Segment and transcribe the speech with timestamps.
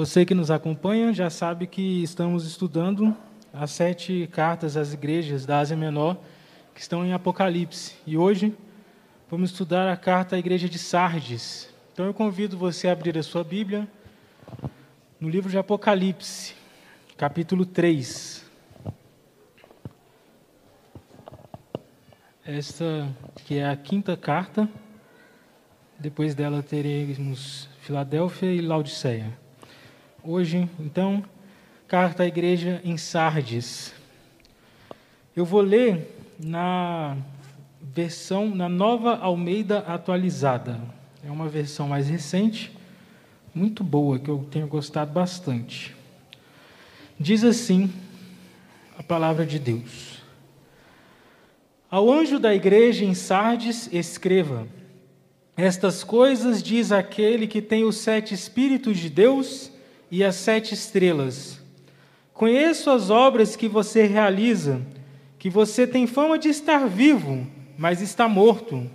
[0.00, 3.14] Você que nos acompanha já sabe que estamos estudando
[3.52, 6.16] as sete cartas às igrejas da Ásia Menor
[6.74, 7.96] que estão em Apocalipse.
[8.06, 8.56] E hoje
[9.30, 11.68] vamos estudar a carta à igreja de Sardes.
[11.92, 13.86] Então eu convido você a abrir a sua Bíblia
[15.20, 16.54] no livro de Apocalipse,
[17.18, 18.42] capítulo 3.
[22.42, 23.06] Esta
[23.44, 24.66] que é a quinta carta.
[25.98, 29.49] Depois dela teremos Filadélfia e Laodiceia.
[30.22, 31.24] Hoje, então,
[31.88, 33.94] carta à igreja em Sardes.
[35.34, 37.16] Eu vou ler na
[37.80, 40.78] versão, na nova Almeida atualizada.
[41.24, 42.70] É uma versão mais recente,
[43.54, 45.96] muito boa, que eu tenho gostado bastante.
[47.18, 47.90] Diz assim
[48.98, 50.18] a palavra de Deus.
[51.90, 54.68] Ao anjo da igreja em Sardes, escreva:
[55.56, 59.72] Estas coisas diz aquele que tem os sete Espíritos de Deus
[60.10, 61.60] e as sete estrelas.
[62.34, 64.80] Conheço as obras que você realiza,
[65.38, 67.46] que você tem fama de estar vivo,
[67.78, 68.90] mas está morto.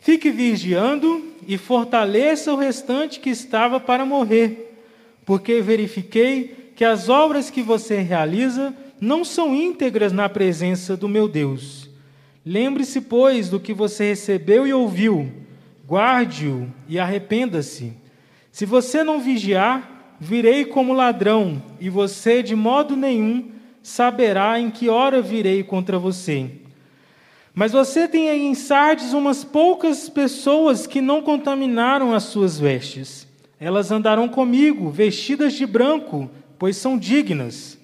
[0.00, 4.78] Fique vigiando e fortaleça o restante que estava para morrer,
[5.24, 11.26] porque verifiquei que as obras que você realiza não são íntegras na presença do meu
[11.28, 11.90] Deus.
[12.44, 15.32] Lembre-se, pois, do que você recebeu e ouviu,
[15.88, 17.92] guarde-o e arrependa-se.
[18.52, 23.50] Se você não vigiar, virei como ladrão, e você de modo nenhum
[23.82, 26.50] saberá em que hora virei contra você.
[27.54, 33.26] Mas você tem aí em Sardes umas poucas pessoas que não contaminaram as suas vestes.
[33.58, 37.78] Elas andarão comigo, vestidas de branco, pois são dignas.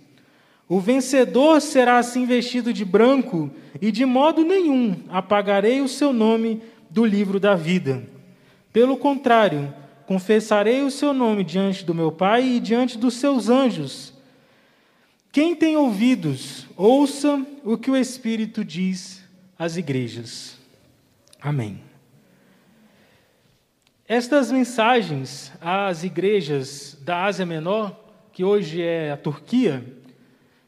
[0.68, 6.60] O vencedor será assim vestido de branco, e de modo nenhum apagarei o seu nome
[6.90, 8.02] do livro da vida.
[8.72, 9.72] Pelo contrário,
[10.12, 14.12] confessarei o seu nome diante do meu Pai e diante dos seus anjos.
[15.32, 19.24] Quem tem ouvidos, ouça o que o Espírito diz
[19.58, 20.58] às igrejas.
[21.40, 21.80] Amém.
[24.06, 27.98] Estas mensagens às igrejas da Ásia Menor,
[28.34, 29.82] que hoje é a Turquia,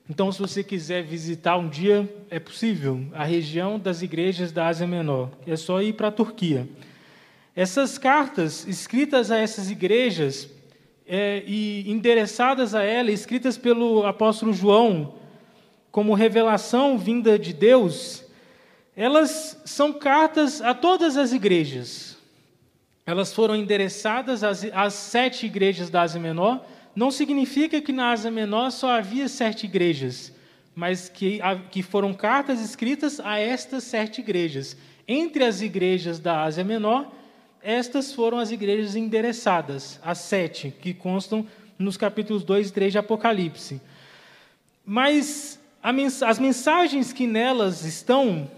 [0.09, 4.87] então, se você quiser visitar um dia, é possível, a região das igrejas da Ásia
[4.87, 5.31] Menor.
[5.47, 6.69] É só ir para a Turquia.
[7.57, 10.49] Essas cartas escritas a essas igrejas
[11.07, 15.15] é, e endereçadas a ela, escritas pelo apóstolo João,
[15.93, 18.25] como revelação vinda de Deus,
[18.97, 22.17] elas são cartas a todas as igrejas.
[23.07, 26.65] Elas foram endereçadas às, às sete igrejas da Ásia Menor.
[26.97, 30.33] Não significa que na Ásia Menor só havia sete igrejas,
[30.75, 31.39] mas que,
[31.71, 34.77] que foram cartas escritas a estas sete igrejas.
[35.07, 37.13] Entre as igrejas da Ásia Menor,
[37.65, 41.47] estas foram as igrejas endereçadas, as sete, que constam
[41.79, 43.81] nos capítulos 2 e 3 de Apocalipse.
[44.85, 45.59] Mas
[46.21, 48.51] as mensagens que nelas estão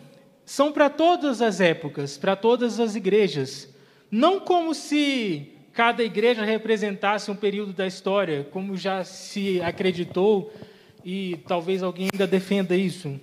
[0.44, 3.68] são para todas as épocas, para todas as igrejas.
[4.10, 10.52] Não como se cada igreja representasse um período da história, como já se acreditou,
[11.04, 13.20] e talvez alguém ainda defenda isso,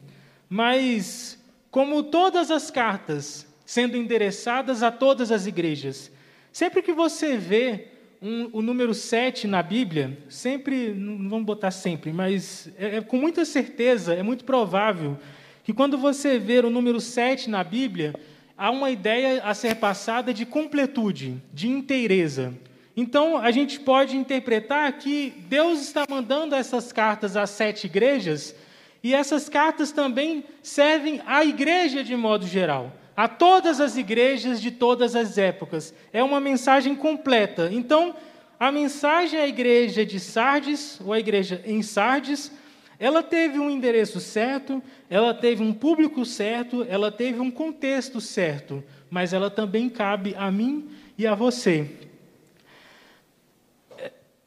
[0.50, 1.38] mas
[1.70, 6.12] como todas as cartas sendo endereçadas a todas as igrejas.
[6.52, 7.88] Sempre que você vê
[8.22, 13.18] um, o número 7 na Bíblia, sempre, não vamos botar sempre, mas é, é, com
[13.18, 15.18] muita certeza, é muito provável
[15.64, 18.14] que quando você ver o número 7 na Bíblia,
[18.58, 22.54] há uma ideia a ser passada de completude, de inteireza.
[22.96, 28.56] Então, a gente pode interpretar que Deus está mandando essas cartas às sete igrejas,
[29.02, 34.72] e essas cartas também servem à igreja de modo geral a todas as igrejas de
[34.72, 35.94] todas as épocas.
[36.12, 37.70] É uma mensagem completa.
[37.72, 38.16] Então,
[38.60, 42.52] a mensagem à igreja de Sardes, ou à igreja em Sardes,
[43.00, 48.84] ela teve um endereço certo, ela teve um público certo, ela teve um contexto certo,
[49.10, 51.90] mas ela também cabe a mim e a você.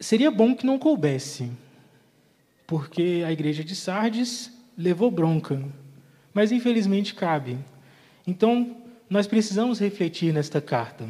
[0.01, 1.51] Seria bom que não coubesse,
[2.67, 5.63] porque a igreja de Sardes levou bronca,
[6.33, 7.59] mas infelizmente cabe.
[8.27, 8.77] Então,
[9.09, 11.07] nós precisamos refletir nesta carta.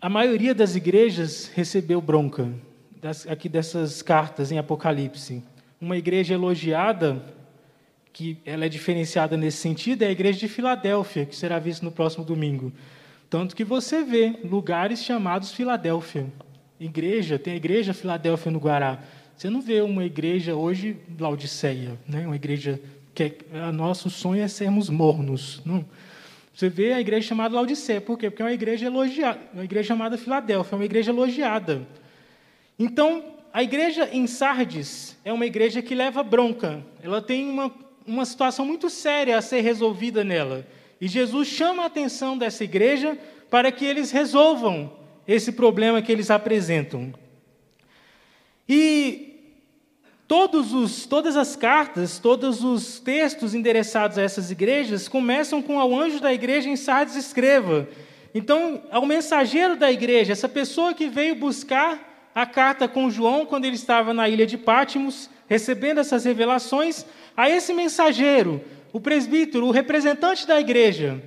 [0.00, 2.48] A maioria das igrejas recebeu bronca
[3.00, 5.42] das, aqui dessas cartas em Apocalipse.
[5.80, 7.20] Uma igreja elogiada,
[8.12, 11.90] que ela é diferenciada nesse sentido, é a igreja de Filadélfia, que será vista no
[11.90, 12.72] próximo domingo.
[13.28, 16.26] Tanto que você vê lugares chamados Filadélfia.
[16.78, 19.00] Igreja, tem a igreja Filadélfia no Guará.
[19.36, 22.26] Você não vê uma igreja hoje Laodiceia, né?
[22.26, 22.80] uma igreja
[23.30, 25.60] que é, nosso sonho é sermos mornos.
[25.64, 25.84] Não.
[26.54, 28.28] Você vê a igreja chamada Laodiceia, por quê?
[28.30, 31.86] Porque é uma igreja elogiada, uma igreja chamada Filadélfia, é uma igreja elogiada.
[32.78, 36.82] Então, a igreja em Sardes é uma igreja que leva bronca.
[37.02, 37.72] Ela tem uma,
[38.06, 40.66] uma situação muito séria a ser resolvida nela.
[41.00, 43.18] E Jesus chama a atenção dessa igreja
[43.50, 44.92] para que eles resolvam
[45.26, 47.12] esse problema que eles apresentam.
[48.68, 49.31] E
[50.32, 55.94] todos os, todas as cartas, todos os textos endereçados a essas igrejas começam com ao
[55.94, 57.86] anjo da igreja em Sardes escreva.
[58.34, 63.66] Então, ao mensageiro da igreja, essa pessoa que veio buscar a carta com João quando
[63.66, 67.04] ele estava na ilha de Pátimos, recebendo essas revelações,
[67.36, 68.58] a esse mensageiro,
[68.90, 71.22] o presbítero, o representante da igreja,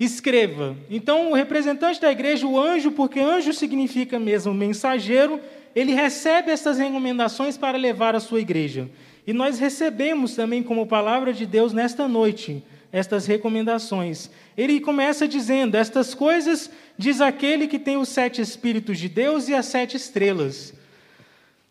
[0.00, 0.74] escreva.
[0.88, 5.38] Então, o representante da igreja, o anjo, porque anjo significa mesmo mensageiro,
[5.78, 8.90] ele recebe essas recomendações para levar à sua igreja.
[9.24, 14.28] E nós recebemos também como palavra de Deus nesta noite estas recomendações.
[14.56, 19.54] Ele começa dizendo: Estas coisas diz aquele que tem os sete Espíritos de Deus e
[19.54, 20.74] as sete estrelas.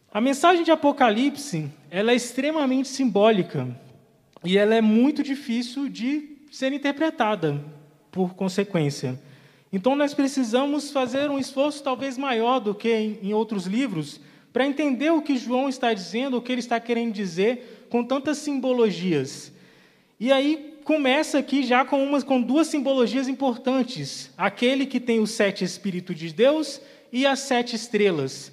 [0.10, 3.68] A mensagem de Apocalipse ela é extremamente simbólica
[4.42, 7.62] e ela é muito difícil de ser interpretada,
[8.10, 9.19] por consequência.
[9.71, 14.19] Então, nós precisamos fazer um esforço talvez maior do que em outros livros
[14.53, 18.39] para entender o que João está dizendo, o que ele está querendo dizer com tantas
[18.39, 19.51] simbologias.
[20.19, 25.63] E aí, começa aqui já com, com duas simbologias importantes: aquele que tem os sete
[25.63, 26.81] Espíritos de Deus
[27.11, 28.51] e as sete estrelas.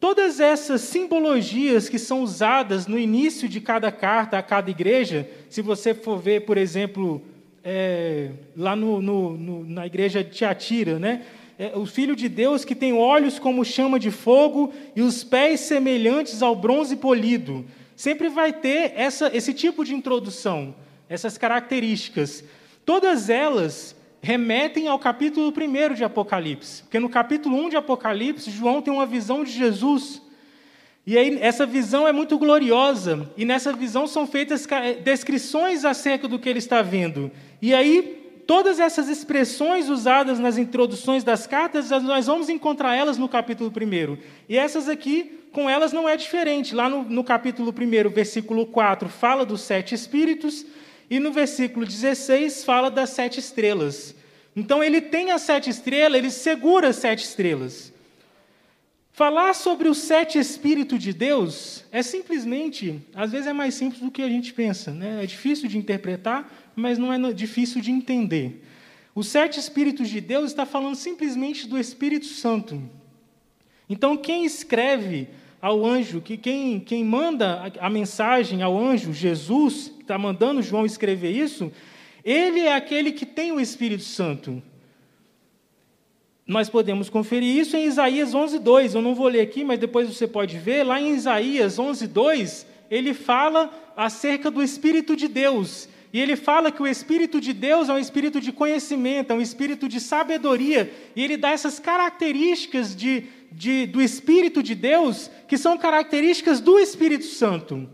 [0.00, 5.62] Todas essas simbologias que são usadas no início de cada carta a cada igreja, se
[5.62, 7.22] você for ver, por exemplo,
[7.66, 11.22] é, lá no, no, no, na igreja de Tiatira, né?
[11.58, 15.60] É, o Filho de Deus que tem olhos como chama de fogo e os pés
[15.60, 17.64] semelhantes ao bronze polido.
[17.96, 20.74] Sempre vai ter essa, esse tipo de introdução
[21.08, 22.44] essas características.
[22.84, 26.82] Todas elas remetem ao capítulo 1 de Apocalipse.
[26.82, 30.22] Porque no capítulo 1 de Apocalipse, João tem uma visão de Jesus.
[31.06, 33.30] E aí, essa visão é muito gloriosa.
[33.36, 34.66] E nessa visão são feitas
[35.04, 37.30] descrições acerca do que ele está vendo.
[37.60, 43.28] E aí, todas essas expressões usadas nas introduções das cartas, nós vamos encontrar elas no
[43.28, 44.18] capítulo 1.
[44.48, 46.74] E essas aqui, com elas não é diferente.
[46.74, 50.66] Lá no, no capítulo 1, versículo 4, fala dos sete espíritos.
[51.08, 54.14] E no versículo 16 fala das sete estrelas.
[54.54, 57.92] Então ele tem as sete estrelas, ele segura as sete estrelas.
[59.16, 64.10] Falar sobre os sete Espíritos de Deus é simplesmente, às vezes é mais simples do
[64.10, 64.90] que a gente pensa.
[64.90, 65.22] Né?
[65.22, 66.46] É difícil de interpretar,
[66.76, 68.62] mas não é difícil de entender.
[69.14, 72.82] Os sete Espíritos de Deus está falando simplesmente do Espírito Santo.
[73.88, 75.28] Então, quem escreve
[75.60, 80.84] ao anjo, que quem, quem manda a mensagem ao anjo, Jesus, que está mandando João
[80.84, 81.72] escrever isso,
[82.22, 84.62] ele é aquele que tem o Espírito Santo.
[86.46, 88.94] Nós podemos conferir isso em Isaías 11:2.
[88.94, 90.84] Eu não vou ler aqui, mas depois você pode ver.
[90.84, 95.88] Lá em Isaías 11:2, ele fala acerca do Espírito de Deus.
[96.12, 99.40] E ele fala que o Espírito de Deus é um espírito de conhecimento, é um
[99.40, 100.92] espírito de sabedoria.
[101.14, 103.26] E ele dá essas características de
[103.56, 107.88] de, do Espírito de Deus, que são características do Espírito Santo.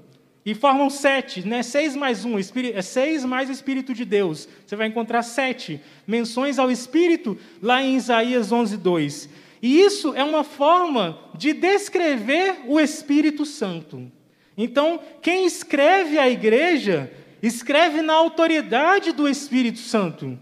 [0.44, 1.62] E formam sete, né?
[1.62, 4.48] seis mais um, é seis mais o Espírito de Deus.
[4.66, 9.28] Você vai encontrar sete menções ao Espírito lá em Isaías 11, 2.
[9.62, 14.10] E isso é uma forma de descrever o Espírito Santo.
[14.58, 17.10] Então, quem escreve a igreja,
[17.43, 20.39] escreve na autoridade do Espírito Santo,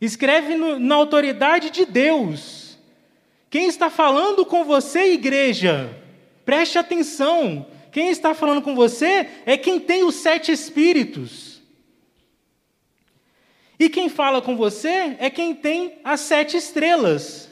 [0.00, 2.76] escreve no, na autoridade de Deus.
[3.48, 5.96] Quem está falando com você, igreja?
[6.44, 7.66] Preste atenção.
[7.92, 11.60] Quem está falando com você é quem tem os sete espíritos.
[13.78, 17.50] E quem fala com você é quem tem as sete estrelas.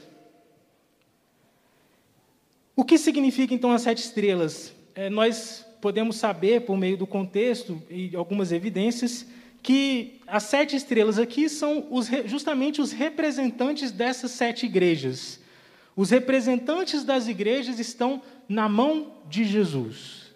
[2.75, 4.73] O que significa então as sete estrelas?
[4.95, 9.27] É, nós podemos saber, por meio do contexto e algumas evidências,
[9.63, 15.41] que as sete estrelas aqui são os, justamente os representantes dessas sete igrejas.
[15.97, 20.31] Os representantes das igrejas estão na mão de Jesus.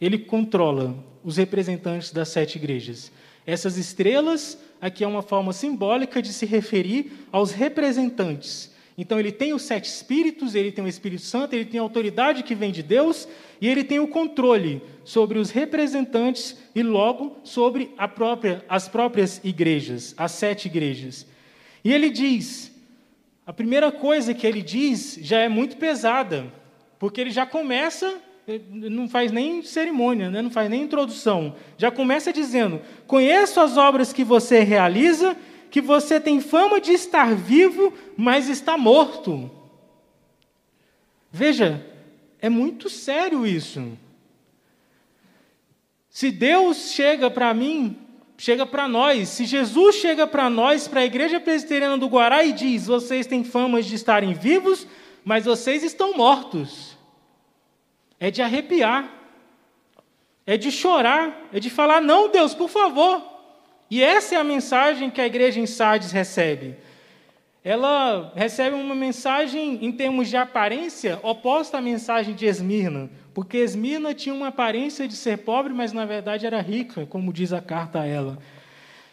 [0.00, 3.10] Ele controla os representantes das sete igrejas.
[3.44, 8.70] Essas estrelas aqui é uma forma simbólica de se referir aos representantes.
[9.00, 12.42] Então ele tem os sete espíritos, ele tem o Espírito Santo, ele tem a autoridade
[12.42, 13.28] que vem de Deus
[13.60, 20.14] e ele tem o controle sobre os representantes e logo sobre própria, as próprias igrejas,
[20.16, 21.24] as sete igrejas.
[21.84, 22.76] E ele diz
[23.46, 26.52] a primeira coisa que ele diz já é muito pesada,
[26.98, 28.20] porque ele já começa,
[28.68, 30.42] não faz nem cerimônia, né?
[30.42, 35.36] não faz nem introdução, já começa dizendo: Conheço as obras que você realiza,
[35.70, 39.50] que você tem fama de estar vivo, mas está morto.
[41.30, 41.84] Veja,
[42.40, 43.98] É muito sério isso.
[46.08, 47.96] Se Deus chega para mim,
[48.36, 52.52] chega para nós, se Jesus chega para nós, para a igreja presbiteriana do Guará e
[52.52, 54.86] diz: vocês têm fama de estarem vivos,
[55.24, 56.96] mas vocês estão mortos.
[58.20, 59.12] É de arrepiar,
[60.46, 63.37] é de chorar, é de falar: não, Deus, por favor.
[63.90, 66.76] E essa é a mensagem que a igreja em Sardes recebe
[67.68, 74.14] ela recebe uma mensagem em termos de aparência oposta à mensagem de Esmirna, porque Esmirna
[74.14, 78.00] tinha uma aparência de ser pobre, mas na verdade era rica, como diz a carta
[78.00, 78.38] a ela.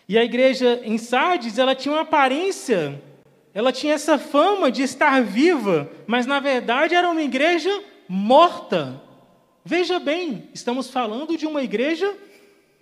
[0.08, 3.02] E a igreja em Sardes, ela tinha uma aparência,
[3.54, 9.02] ela tinha essa fama de estar viva, mas na verdade era uma igreja morta.
[9.66, 12.10] Veja bem, estamos falando de uma igreja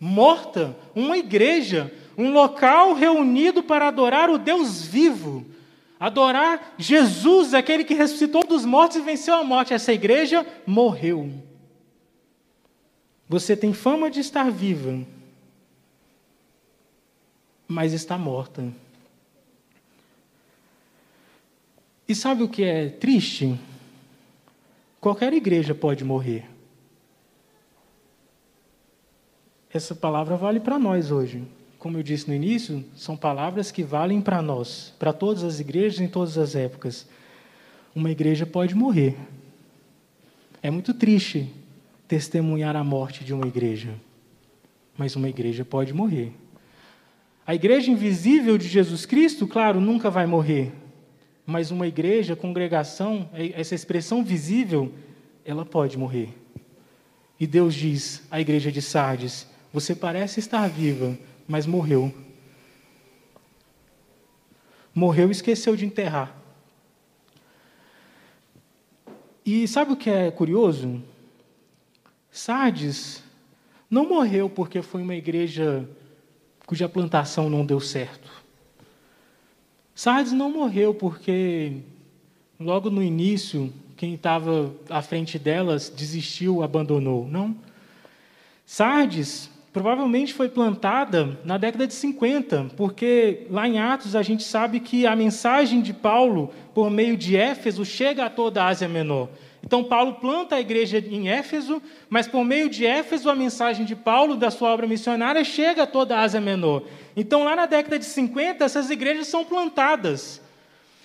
[0.03, 5.45] morta, uma igreja, um local reunido para adorar o Deus vivo,
[5.97, 9.73] Adorar Jesus, aquele que ressuscitou dos mortos e venceu a morte.
[9.73, 11.31] Essa igreja morreu.
[13.29, 14.99] Você tem fama de estar viva,
[17.65, 18.69] mas está morta.
[22.05, 23.57] E sabe o que é triste?
[24.99, 26.52] Qualquer igreja pode morrer.
[29.73, 31.43] Essa palavra vale para nós hoje
[31.83, 35.99] como eu disse no início, são palavras que valem para nós, para todas as igrejas
[35.99, 37.05] em todas as épocas.
[37.93, 39.17] Uma igreja pode morrer.
[40.61, 41.49] É muito triste
[42.07, 43.95] testemunhar a morte de uma igreja,
[44.97, 46.31] mas uma igreja pode morrer.
[47.45, 50.71] A igreja invisível de Jesus Cristo, claro, nunca vai morrer,
[51.45, 54.89] mas uma igreja, congregação, essa expressão visível,
[55.43, 56.29] ela pode morrer.
[57.37, 62.13] E Deus diz à igreja de Sardes: Você parece estar viva, mas morreu.
[64.93, 66.37] Morreu e esqueceu de enterrar.
[69.43, 71.01] E sabe o que é curioso?
[72.29, 73.23] Sardes
[73.89, 75.89] não morreu porque foi uma igreja
[76.67, 78.31] cuja plantação não deu certo.
[79.95, 81.81] Sardes não morreu porque,
[82.59, 87.27] logo no início, quem estava à frente delas desistiu, abandonou.
[87.27, 87.55] Não.
[88.65, 94.79] Sardes provavelmente foi plantada na década de 50, porque lá em Atos a gente sabe
[94.79, 99.29] que a mensagem de Paulo, por meio de Éfeso, chega a toda a Ásia Menor.
[99.65, 103.95] Então, Paulo planta a igreja em Éfeso, mas por meio de Éfeso, a mensagem de
[103.95, 106.83] Paulo, da sua obra missionária, chega a toda a Ásia Menor.
[107.15, 110.41] Então, lá na década de 50, essas igrejas são plantadas.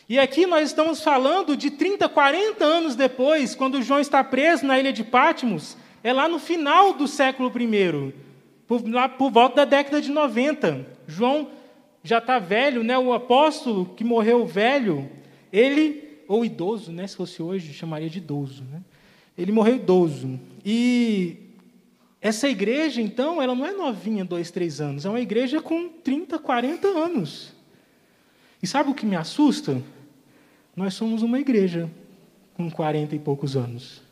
[0.09, 4.79] E aqui nós estamos falando de 30, 40 anos depois, quando João está preso na
[4.79, 8.28] ilha de Patmos, é lá no final do século I
[8.69, 10.87] por, lá por volta da década de 90.
[11.07, 11.51] João
[12.05, 12.97] já está velho, né?
[12.99, 15.11] o apóstolo que morreu velho,
[15.51, 17.07] ele, ou idoso, né?
[17.07, 18.63] se fosse hoje, chamaria de idoso.
[18.71, 18.83] Né?
[19.37, 20.39] Ele morreu idoso.
[20.65, 21.39] E
[22.21, 26.39] essa igreja, então, ela não é novinha, dois, três anos, é uma igreja com 30,
[26.39, 27.55] 40 anos.
[28.63, 29.83] E sabe o que me assusta?
[30.77, 31.91] Nós somos uma igreja
[32.55, 34.03] com 40 e poucos anos.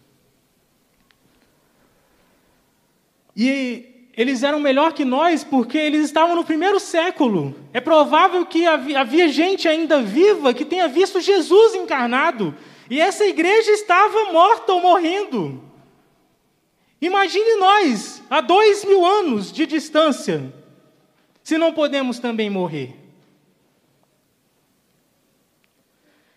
[3.37, 7.55] E eles eram melhor que nós porque eles estavam no primeiro século.
[7.73, 12.55] É provável que havia gente ainda viva que tenha visto Jesus encarnado.
[12.89, 15.63] E essa igreja estava morta ou morrendo.
[16.99, 20.51] Imagine nós, a dois mil anos de distância,
[21.43, 22.97] se não podemos também morrer.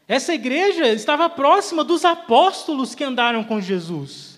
[0.06, 4.29] Essa igreja estava próxima dos apóstolos que andaram com Jesus.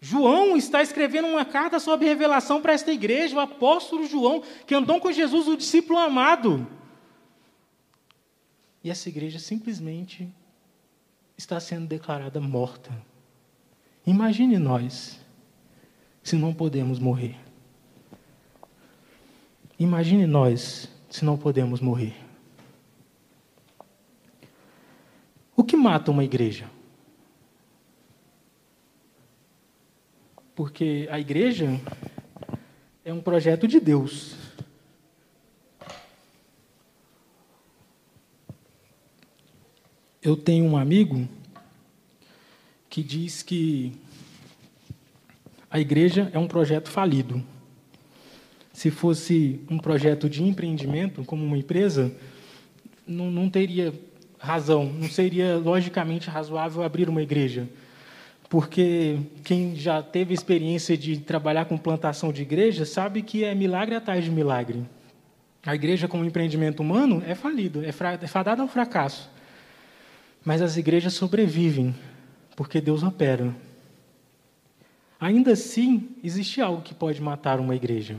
[0.00, 5.00] João está escrevendo uma carta sobre revelação para esta igreja, o apóstolo João, que andou
[5.00, 6.66] com Jesus, o discípulo amado.
[8.82, 10.32] E essa igreja simplesmente
[11.36, 12.90] está sendo declarada morta.
[14.06, 15.18] Imagine nós,
[16.22, 17.36] se não podemos morrer.
[19.78, 22.14] Imagine nós, se não podemos morrer.
[25.56, 26.70] O que mata uma igreja?
[30.58, 31.80] Porque a igreja
[33.04, 34.34] é um projeto de Deus.
[40.20, 41.28] Eu tenho um amigo
[42.90, 43.92] que diz que
[45.70, 47.40] a igreja é um projeto falido.
[48.72, 52.12] Se fosse um projeto de empreendimento, como uma empresa,
[53.06, 53.94] não, não teria
[54.40, 57.68] razão, não seria logicamente razoável abrir uma igreja
[58.48, 63.94] porque quem já teve experiência de trabalhar com plantação de igreja sabe que é milagre
[63.94, 64.86] atrás de milagre.
[65.66, 69.30] A igreja, como empreendimento humano, é falido, é, é fadada ao fracasso.
[70.44, 71.94] Mas as igrejas sobrevivem,
[72.56, 73.54] porque Deus opera.
[75.20, 78.16] Ainda assim, existe algo que pode matar uma igreja.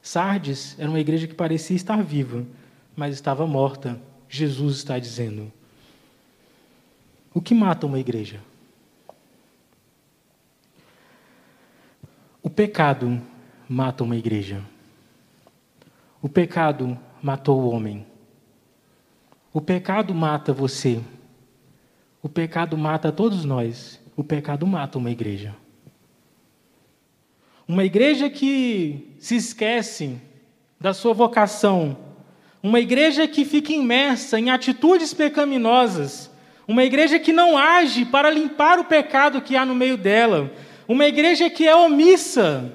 [0.00, 2.46] Sardes era uma igreja que parecia estar viva,
[2.94, 4.00] mas estava morta.
[4.28, 5.50] Jesus está dizendo.
[7.34, 8.40] O que mata uma igreja?
[12.46, 13.20] O pecado
[13.68, 14.62] mata uma igreja.
[16.22, 18.06] O pecado matou o homem.
[19.52, 21.00] O pecado mata você.
[22.22, 24.00] O pecado mata todos nós.
[24.16, 25.56] O pecado mata uma igreja.
[27.66, 30.16] Uma igreja que se esquece
[30.80, 31.98] da sua vocação,
[32.62, 36.30] uma igreja que fica imersa em atitudes pecaminosas,
[36.68, 40.52] uma igreja que não age para limpar o pecado que há no meio dela,
[40.88, 42.72] uma igreja que é omissa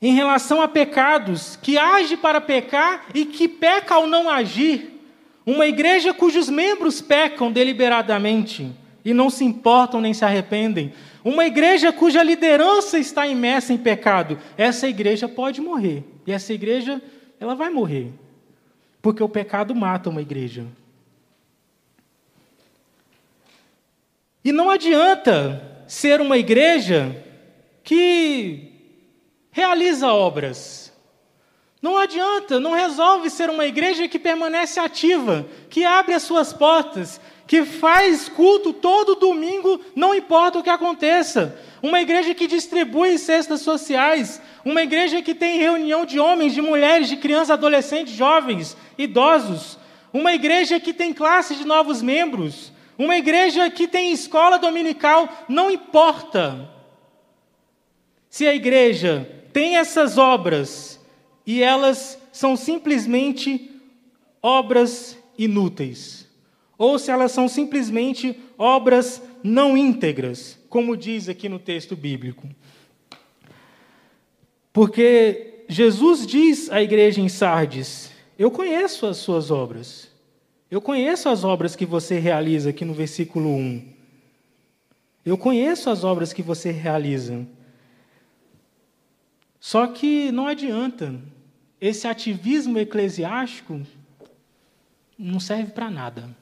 [0.00, 5.00] em relação a pecados, que age para pecar e que peca ao não agir,
[5.46, 8.70] uma igreja cujos membros pecam deliberadamente
[9.04, 10.92] e não se importam nem se arrependem,
[11.24, 16.04] uma igreja cuja liderança está imersa em pecado, essa igreja pode morrer.
[16.26, 17.00] E essa igreja,
[17.38, 18.12] ela vai morrer.
[19.00, 20.66] Porque o pecado mata uma igreja.
[24.44, 27.14] E não adianta ser uma igreja
[27.84, 28.72] que
[29.50, 30.90] realiza obras.
[31.82, 37.20] Não adianta, não resolve ser uma igreja que permanece ativa, que abre as suas portas,
[37.46, 41.58] que faz culto todo domingo, não importa o que aconteça.
[41.82, 47.06] Uma igreja que distribui cestas sociais, uma igreja que tem reunião de homens, de mulheres,
[47.06, 49.78] de crianças, adolescentes, jovens, idosos,
[50.10, 55.70] uma igreja que tem classe de novos membros, uma igreja que tem escola dominical, não
[55.70, 56.70] importa.
[58.28, 61.00] Se a igreja tem essas obras
[61.46, 63.70] e elas são simplesmente
[64.42, 66.22] obras inúteis
[66.82, 72.48] ou se elas são simplesmente obras não íntegras, como diz aqui no texto bíblico.
[74.72, 80.10] Porque Jesus diz à igreja em Sardes: Eu conheço as suas obras.
[80.72, 83.82] Eu conheço as obras que você realiza aqui no versículo 1.
[85.22, 87.46] Eu conheço as obras que você realiza.
[89.60, 91.20] Só que não adianta.
[91.78, 93.82] Esse ativismo eclesiástico
[95.18, 96.34] não serve para nada.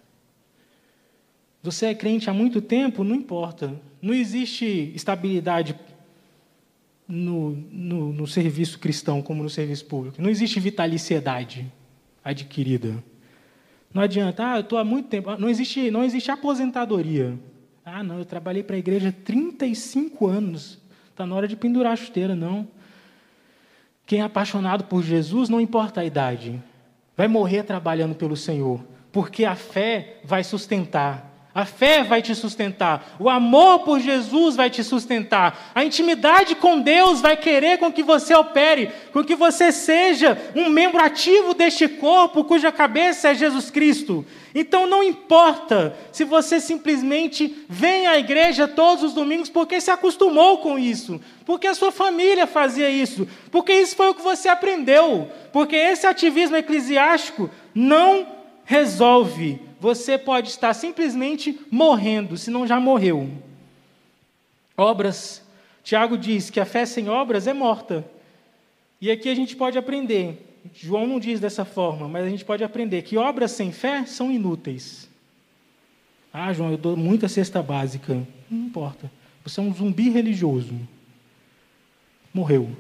[1.61, 3.03] Você é crente há muito tempo?
[3.03, 3.83] Não importa.
[4.01, 5.75] Não existe estabilidade
[7.09, 10.23] no, no, no, serviço cristão como no serviço público.
[10.23, 11.67] Não existe vitaliciedade
[12.23, 13.03] adquirida.
[13.93, 15.37] Não adianta, ah, eu estou há muito tempo.
[15.37, 17.39] Não existe, não existe aposentadoria.
[17.85, 20.79] Ah, não, eu trabalhei para a igreja 35 anos.
[21.11, 22.69] Está na hora de pendurar a chuteira, não.
[24.07, 26.63] Quem é apaixonado por Jesus, não importa a idade,
[27.17, 31.30] vai morrer trabalhando pelo Senhor, porque a fé vai sustentar.
[31.61, 36.81] A fé vai te sustentar, o amor por Jesus vai te sustentar, a intimidade com
[36.81, 41.87] Deus vai querer com que você opere, com que você seja um membro ativo deste
[41.87, 44.25] corpo cuja cabeça é Jesus Cristo.
[44.55, 50.59] Então não importa se você simplesmente vem à igreja todos os domingos porque se acostumou
[50.59, 55.31] com isso, porque a sua família fazia isso, porque isso foi o que você aprendeu,
[55.53, 58.27] porque esse ativismo eclesiástico não
[58.65, 63.31] resolve você pode estar simplesmente morrendo, se não já morreu.
[64.77, 65.43] Obras,
[65.83, 68.05] Tiago diz que a fé sem obras é morta.
[69.01, 72.63] E aqui a gente pode aprender, João não diz dessa forma, mas a gente pode
[72.63, 75.09] aprender que obras sem fé são inúteis.
[76.33, 78.15] Ah, João, eu dou muita cesta básica.
[78.49, 79.11] Não importa.
[79.43, 80.79] Você é um zumbi religioso.
[82.33, 82.71] Morreu.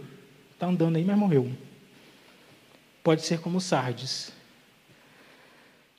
[0.53, 1.51] Está andando aí, mas morreu.
[3.03, 4.33] Pode ser como Sardes.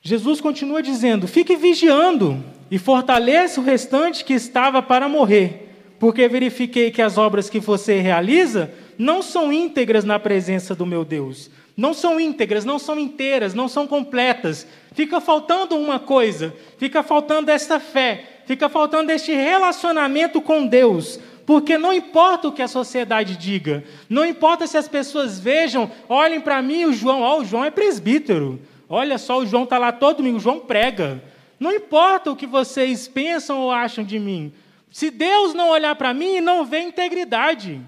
[0.02, 5.68] Jesus continua dizendo: fique vigiando e fortaleça o restante que estava para morrer,
[6.00, 11.04] porque verifiquei que as obras que você realiza não são íntegras na presença do meu
[11.04, 11.50] Deus.
[11.76, 14.66] Não são íntegras, não são inteiras, não são completas.
[14.92, 21.18] Fica faltando uma coisa, fica faltando esta fé, fica faltando este relacionamento com Deus.
[21.46, 26.40] Porque não importa o que a sociedade diga, não importa se as pessoas vejam, olhem
[26.40, 28.60] para mim, o João, ó, oh, o João é presbítero.
[28.94, 31.24] Olha só, o João está lá todo domingo, o João prega.
[31.58, 34.52] Não importa o que vocês pensam ou acham de mim.
[34.90, 37.80] Se Deus não olhar para mim, não vê integridade.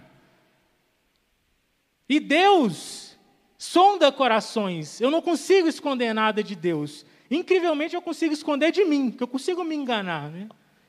[2.08, 3.18] E Deus
[3.58, 4.98] sonda corações.
[4.98, 7.04] Eu não consigo esconder nada de Deus.
[7.30, 10.30] Incrivelmente, eu consigo esconder de mim, que eu consigo me enganar.
[10.30, 10.48] Né?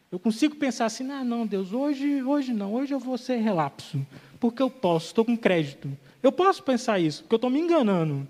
[0.09, 4.07] Eu consigo pensar assim: ah, não, Deus, hoje, hoje não, hoje eu vou ser relapso,
[4.39, 5.91] porque eu posso, estou com crédito.
[6.23, 8.25] Eu posso pensar isso, porque eu estou me enganando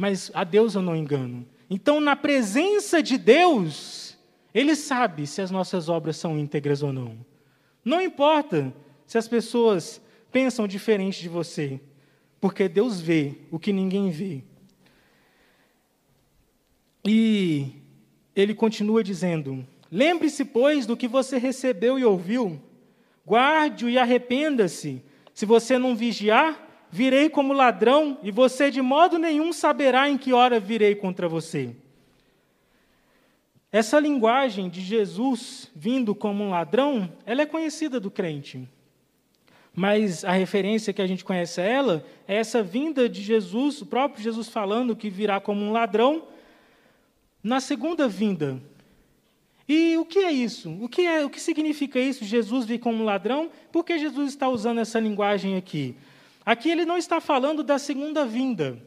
[0.00, 1.46] mas a Deus eu não engano.
[1.68, 4.16] Então, na presença de Deus,
[4.54, 7.18] Ele sabe se as nossas obras são íntegras ou não.
[7.84, 8.72] Não importa
[9.06, 10.00] se as pessoas
[10.32, 11.78] pensam diferente de você,
[12.40, 14.42] porque Deus vê o que ninguém vê.
[17.04, 17.66] E
[18.34, 22.58] ele continua dizendo: Lembre-se, pois, do que você recebeu e ouviu,
[23.28, 25.04] guarde-o e arrependa-se.
[25.34, 30.32] Se você não vigiar, virei como ladrão, e você de modo nenhum saberá em que
[30.32, 31.74] hora virei contra você.
[33.72, 38.68] Essa linguagem de Jesus vindo como um ladrão, ela é conhecida do crente.
[39.72, 43.86] Mas a referência que a gente conhece a ela é essa vinda de Jesus, o
[43.86, 46.24] próprio Jesus falando que virá como um ladrão
[47.42, 48.60] na segunda vinda.
[49.68, 50.76] E o que é isso?
[50.80, 52.24] O que, é, o que significa isso?
[52.24, 53.48] Jesus vir como um ladrão?
[53.70, 55.94] Por que Jesus está usando essa linguagem aqui?
[56.44, 58.80] Aqui ele não está falando da segunda vinda,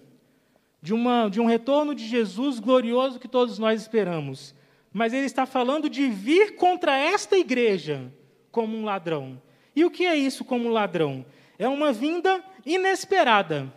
[0.81, 4.55] de, uma, de um retorno de Jesus glorioso que todos nós esperamos
[4.93, 8.13] mas ele está falando de vir contra esta igreja
[8.51, 9.41] como um ladrão.
[9.75, 11.25] E o que é isso como um ladrão?
[11.57, 13.73] É uma vinda inesperada.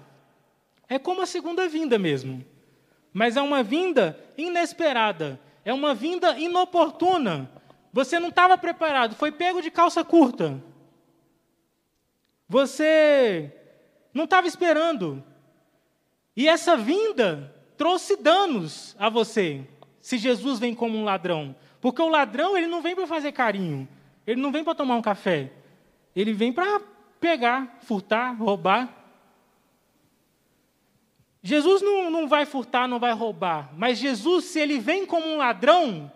[0.86, 2.44] É como a segunda vinda mesmo.
[3.14, 5.40] Mas é uma vinda inesperada.
[5.64, 7.50] É uma vinda inoportuna.
[7.94, 10.62] Você não estava preparado, foi pego de calça curta.
[12.46, 13.50] Você
[14.16, 15.22] não estava esperando.
[16.35, 19.64] E essa vinda trouxe danos a você
[20.00, 21.55] se Jesus vem como um ladrão.
[21.81, 23.87] Porque o ladrão, ele não vem para fazer carinho.
[24.26, 25.52] Ele não vem para tomar um café.
[26.14, 26.81] Ele vem para
[27.20, 28.92] pegar, furtar, roubar.
[31.42, 33.72] Jesus não, não vai furtar, não vai roubar.
[33.76, 36.11] Mas Jesus, se ele vem como um ladrão,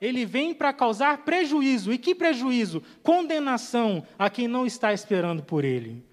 [0.00, 1.92] ele vem para causar prejuízo.
[1.92, 2.82] E que prejuízo?
[3.02, 6.05] Condenação a quem não está esperando por ele.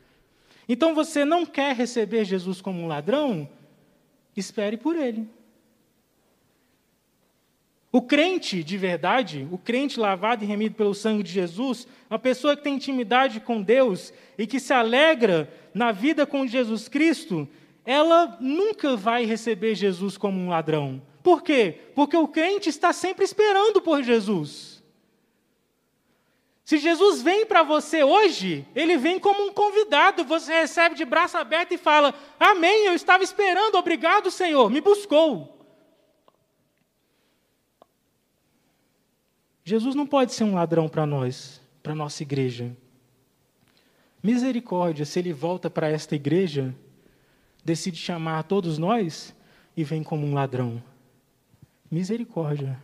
[0.74, 3.48] Então você não quer receber Jesus como um ladrão?
[4.36, 5.30] Espere por ele.
[7.92, 12.58] O crente de verdade, o crente lavado e remido pelo sangue de Jesus, uma pessoa
[12.58, 17.48] que tem intimidade com Deus e que se alegra na vida com Jesus Cristo,
[17.86, 21.00] ela nunca vai receber Jesus como um ladrão.
[21.22, 21.82] Por quê?
[21.94, 24.73] Porque o crente está sempre esperando por Jesus.
[26.64, 31.38] Se Jesus vem para você hoje, ele vem como um convidado, você recebe de braço
[31.38, 35.54] aberto e fala: Amém, eu estava esperando, obrigado, Senhor, me buscou.
[39.66, 42.76] Jesus não pode ser um ladrão para nós, para nossa igreja.
[44.22, 46.74] Misericórdia, se ele volta para esta igreja,
[47.64, 49.36] decide chamar todos nós
[49.76, 50.82] e vem como um ladrão.
[51.92, 52.80] Misericórdia.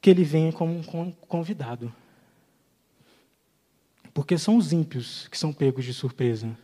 [0.00, 1.92] Que ele venha como um convidado.
[4.14, 6.56] Porque são os ímpios que são pegos de surpresa.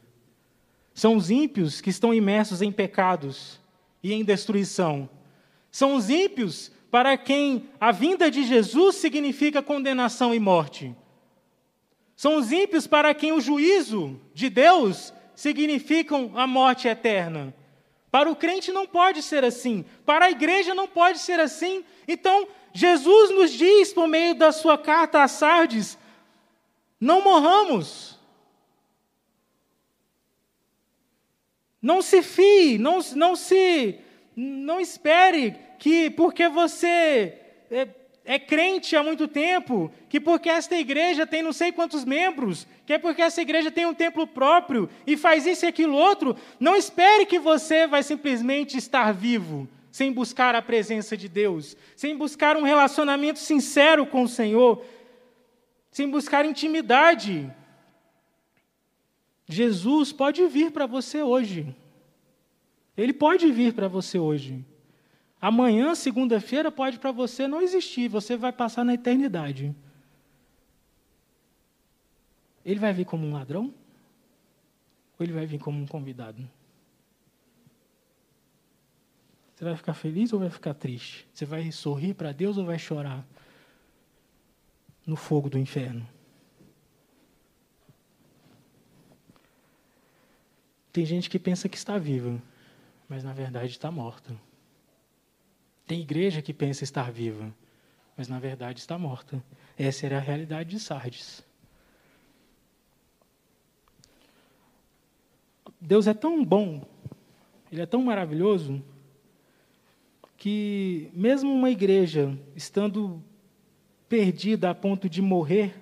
[0.95, 3.61] São os ímpios que estão imersos em pecados
[4.03, 5.09] e em destruição.
[5.71, 10.95] São os ímpios para quem a vinda de Jesus significa condenação e morte.
[12.15, 17.53] São os ímpios para quem o juízo de Deus significam a morte eterna.
[18.11, 21.85] Para o crente não pode ser assim, para a igreja não pode ser assim.
[22.07, 25.97] Então, Jesus nos diz, por meio da sua carta a Sardes,
[27.01, 28.19] não morramos.
[31.81, 34.01] Não se fie, não, não se,
[34.35, 37.39] não espere que porque você
[37.71, 37.89] é,
[38.25, 42.95] é, crente há muito tempo, que porque esta igreja tem não sei quantos membros, que
[42.95, 46.75] é porque essa igreja tem um templo próprio e faz isso e aquilo outro, não
[46.75, 52.57] espere que você vai simplesmente estar vivo sem buscar a presença de Deus, sem buscar
[52.57, 54.85] um relacionamento sincero com o Senhor,
[55.89, 57.49] sem buscar intimidade.
[59.47, 61.77] Jesus pode vir para você hoje.
[62.97, 64.67] Ele pode vir para você hoje.
[65.41, 69.73] Amanhã, segunda-feira, pode para você não existir, você vai passar na eternidade.
[72.65, 73.73] Ele vai vir como um ladrão?
[75.17, 76.51] Ou ele vai vir como um convidado?
[79.55, 81.27] Você vai ficar feliz ou vai ficar triste?
[81.33, 83.25] Você vai sorrir para Deus ou vai chorar
[85.07, 86.07] no fogo do inferno?
[90.93, 92.41] Tem gente que pensa que está viva,
[93.09, 94.35] mas na verdade está morta.
[95.87, 97.53] Tem igreja que pensa estar viva,
[98.17, 99.43] mas na verdade está morta.
[99.77, 101.45] Essa era a realidade de Sardes.
[105.81, 106.87] Deus é tão bom,
[107.71, 108.83] Ele é tão maravilhoso,
[110.45, 113.19] que mesmo uma igreja estando
[114.07, 115.75] perdida a ponto de morrer,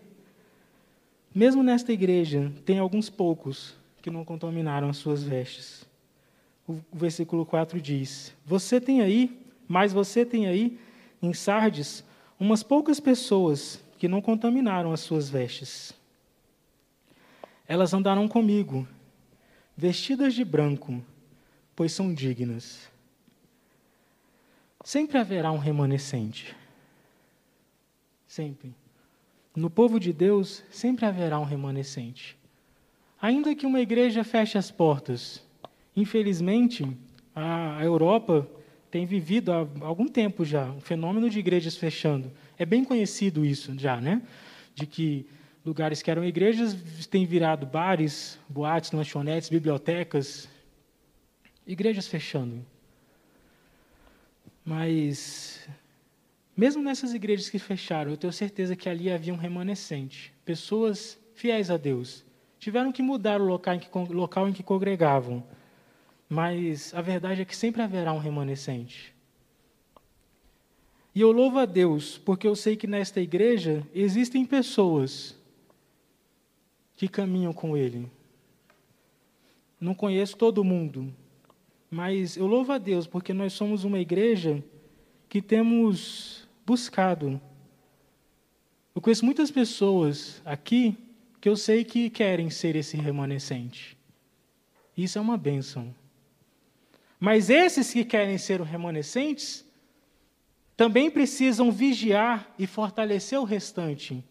[1.34, 5.84] mesmo nesta igreja, tem alguns poucos que não contaminaram as suas vestes.
[6.64, 10.78] O versículo 4 diz: Você tem aí mas você tem aí
[11.20, 12.04] em Sardes
[12.38, 15.92] umas poucas pessoas que não contaminaram as suas vestes.
[17.66, 18.86] Elas andarão comigo,
[19.76, 21.02] vestidas de branco,
[21.74, 22.91] pois são dignas.
[24.84, 26.56] Sempre haverá um remanescente.
[28.26, 28.74] Sempre.
[29.54, 32.36] No povo de Deus, sempre haverá um remanescente.
[33.20, 35.42] Ainda que uma igreja feche as portas,
[35.94, 36.84] infelizmente,
[37.34, 38.48] a Europa
[38.90, 42.32] tem vivido há algum tempo já um fenômeno de igrejas fechando.
[42.58, 44.22] É bem conhecido isso já, né?
[44.74, 45.26] De que
[45.64, 46.76] lugares que eram igrejas
[47.08, 50.48] têm virado bares, boates, lanchonetes, bibliotecas,
[51.66, 52.64] igrejas fechando.
[54.64, 55.68] Mas,
[56.56, 60.32] mesmo nessas igrejas que fecharam, eu tenho certeza que ali havia um remanescente.
[60.44, 62.24] Pessoas fiéis a Deus.
[62.58, 65.44] Tiveram que mudar o local em que, local em que congregavam.
[66.28, 69.12] Mas a verdade é que sempre haverá um remanescente.
[71.14, 75.36] E eu louvo a Deus, porque eu sei que nesta igreja existem pessoas
[76.96, 78.10] que caminham com Ele.
[79.78, 81.12] Não conheço todo mundo,
[81.92, 84.64] mas eu louvo a Deus porque nós somos uma igreja
[85.28, 87.38] que temos buscado.
[88.94, 90.96] Eu conheço muitas pessoas aqui
[91.38, 93.94] que eu sei que querem ser esse remanescente.
[94.96, 95.94] Isso é uma bênção.
[97.20, 99.62] Mas esses que querem ser remanescentes
[100.74, 104.24] também precisam vigiar e fortalecer o restante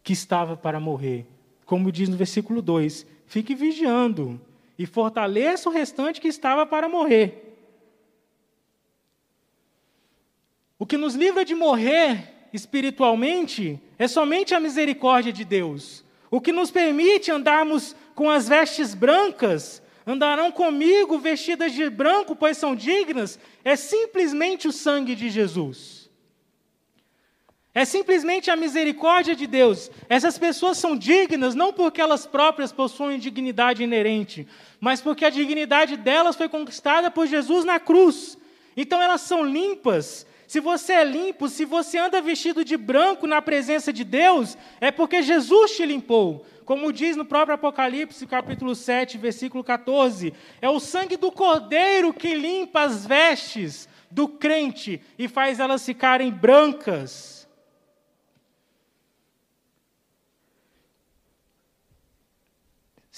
[0.00, 1.26] que estava para morrer.
[1.66, 4.40] Como diz no versículo 2: fique vigiando
[4.78, 7.56] e fortaleça o restante que estava para morrer.
[10.78, 16.04] O que nos livra de morrer espiritualmente é somente a misericórdia de Deus.
[16.30, 22.56] O que nos permite andarmos com as vestes brancas, andarão comigo vestidas de branco, pois
[22.56, 26.01] são dignas, é simplesmente o sangue de Jesus.
[27.74, 29.90] É simplesmente a misericórdia de Deus.
[30.08, 34.46] Essas pessoas são dignas não porque elas próprias possuem dignidade inerente,
[34.78, 38.36] mas porque a dignidade delas foi conquistada por Jesus na cruz.
[38.76, 40.26] Então elas são limpas.
[40.46, 44.90] Se você é limpo, se você anda vestido de branco na presença de Deus, é
[44.90, 46.44] porque Jesus te limpou.
[46.66, 52.34] Como diz no próprio Apocalipse, capítulo 7, versículo 14: é o sangue do Cordeiro que
[52.34, 57.31] limpa as vestes do crente e faz elas ficarem brancas.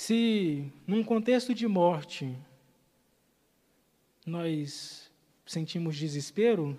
[0.07, 2.37] Se, num contexto de morte,
[4.27, 5.11] nós
[5.47, 6.79] sentimos desespero,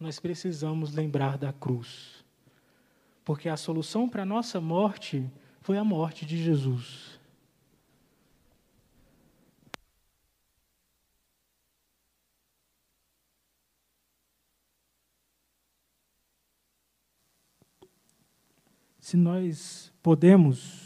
[0.00, 2.24] nós precisamos lembrar da cruz.
[3.24, 5.24] Porque a solução para a nossa morte
[5.60, 7.16] foi a morte de Jesus.
[18.98, 20.83] Se nós podemos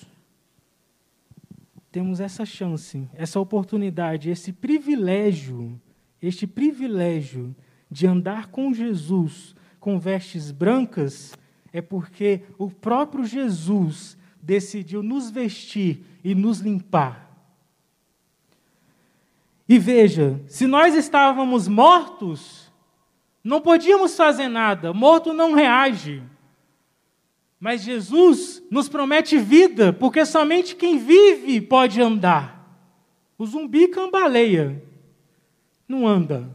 [1.98, 5.80] temos essa chance, essa oportunidade, esse privilégio,
[6.22, 7.56] este privilégio
[7.90, 11.37] de andar com Jesus com vestes brancas,
[11.72, 17.37] é porque o próprio Jesus decidiu nos vestir e nos limpar.
[19.68, 22.72] E veja, se nós estávamos mortos,
[23.42, 26.22] não podíamos fazer nada, morto não reage.
[27.60, 32.58] Mas Jesus nos promete vida, porque somente quem vive pode andar.
[33.36, 34.82] O zumbi cambaleia,
[35.86, 36.48] não anda.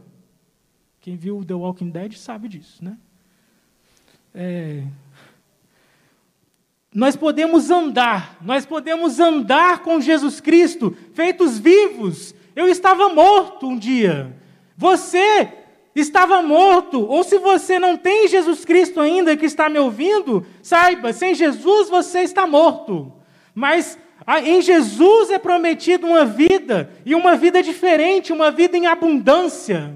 [1.00, 2.96] Quem viu The Walking Dead sabe disso, né?
[4.34, 4.84] É...
[6.94, 12.34] Nós podemos andar, nós podemos andar com Jesus Cristo, feitos vivos.
[12.54, 14.34] Eu estava morto um dia.
[14.76, 15.63] Você
[15.94, 21.12] estava morto, ou se você não tem Jesus Cristo ainda que está me ouvindo, saiba,
[21.12, 23.12] sem Jesus você está morto.
[23.54, 23.96] Mas
[24.44, 29.92] em Jesus é prometido uma vida, e uma vida diferente, uma vida em abundância.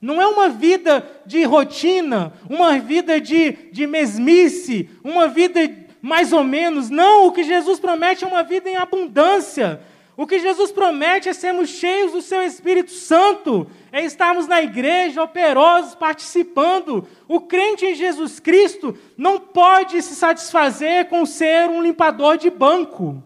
[0.00, 5.60] Não é uma vida de rotina, uma vida de, de mesmice, uma vida
[6.00, 6.88] mais ou menos.
[6.88, 9.80] Não, o que Jesus promete é uma vida em abundância.
[10.20, 15.22] O que Jesus promete é sermos cheios do seu Espírito Santo, é estarmos na igreja,
[15.22, 17.08] operosos, participando.
[17.26, 23.24] O crente em Jesus Cristo não pode se satisfazer com ser um limpador de banco.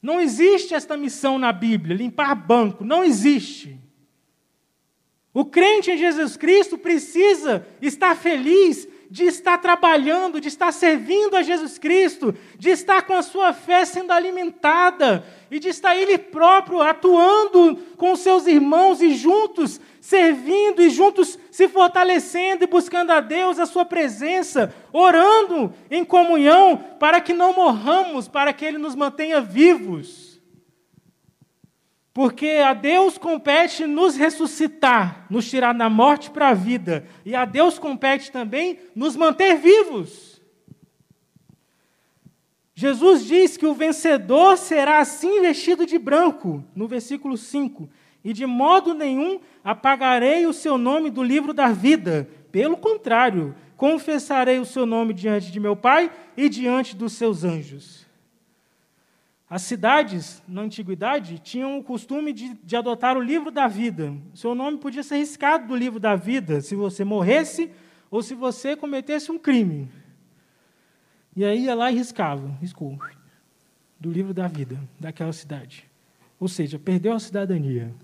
[0.00, 3.78] Não existe esta missão na Bíblia, limpar banco, não existe.
[5.34, 11.42] O crente em Jesus Cristo precisa estar feliz de estar trabalhando, de estar servindo a
[11.42, 16.82] Jesus Cristo, de estar com a sua fé sendo alimentada e de estar ele próprio
[16.82, 23.58] atuando com seus irmãos e juntos servindo e juntos se fortalecendo e buscando a Deus,
[23.58, 29.38] a Sua presença, orando em comunhão, para que não morramos, para que Ele nos mantenha
[29.38, 30.27] vivos.
[32.18, 37.44] Porque a Deus compete nos ressuscitar, nos tirar da morte para a vida, e a
[37.44, 40.42] Deus compete também nos manter vivos.
[42.74, 47.88] Jesus diz que o vencedor será assim vestido de branco, no versículo 5,
[48.24, 52.28] e de modo nenhum apagarei o seu nome do livro da vida.
[52.50, 58.07] Pelo contrário, confessarei o seu nome diante de meu Pai e diante dos seus anjos.
[59.50, 64.14] As cidades, na antiguidade, tinham o costume de, de adotar o livro da vida.
[64.34, 67.70] Seu nome podia ser riscado do livro da vida se você morresse
[68.10, 69.88] ou se você cometesse um crime.
[71.34, 72.98] E aí ia lá e riscava, riscou,
[73.98, 75.88] do livro da vida daquela cidade.
[76.38, 77.94] Ou seja, perdeu a cidadania.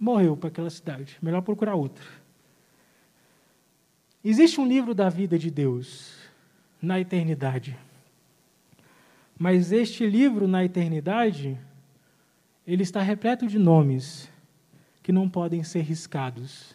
[0.00, 1.18] Morreu para aquela cidade.
[1.20, 2.04] Melhor procurar outra.
[4.24, 6.16] Existe um livro da vida de Deus
[6.80, 7.76] na eternidade.
[9.38, 11.58] Mas este livro na eternidade,
[12.66, 14.30] ele está repleto de nomes
[15.02, 16.74] que não podem ser riscados.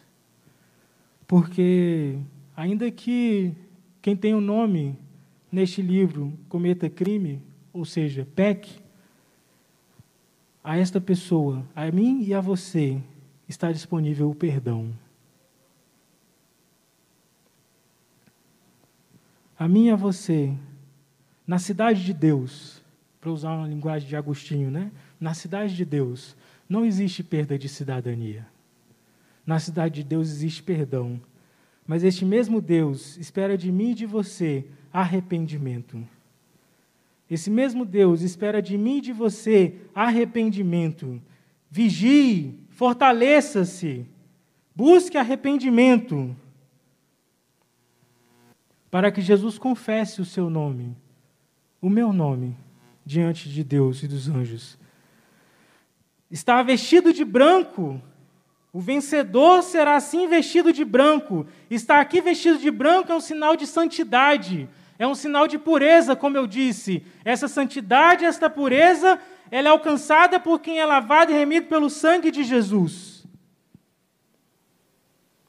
[1.26, 2.18] Porque,
[2.56, 3.54] ainda que
[4.02, 4.98] quem tem o um nome
[5.50, 7.42] neste livro cometa crime,
[7.72, 8.80] ou seja, peque,
[10.62, 13.00] a esta pessoa, a mim e a você,
[13.48, 14.92] está disponível o perdão.
[19.58, 20.54] A mim e a você,
[21.50, 22.80] na cidade de Deus,
[23.20, 24.92] para usar uma linguagem de Agostinho, né?
[25.18, 26.36] Na cidade de Deus
[26.68, 28.46] não existe perda de cidadania.
[29.44, 31.20] Na cidade de Deus existe perdão.
[31.84, 36.06] Mas este mesmo Deus espera de mim e de você arrependimento.
[37.28, 41.20] Esse mesmo Deus espera de mim e de você arrependimento.
[41.68, 44.06] Vigie, fortaleça-se,
[44.72, 46.32] busque arrependimento,
[48.88, 50.94] para que Jesus confesse o seu nome,
[51.80, 52.56] o meu nome,
[53.04, 54.78] diante de Deus e dos anjos.
[56.30, 58.00] Está vestido de branco,
[58.72, 61.46] o vencedor será assim vestido de branco.
[61.68, 66.14] Estar aqui vestido de branco é um sinal de santidade, é um sinal de pureza,
[66.14, 67.04] como eu disse.
[67.24, 69.18] Essa santidade, esta pureza,
[69.50, 73.24] ela é alcançada por quem é lavado e remido pelo sangue de Jesus.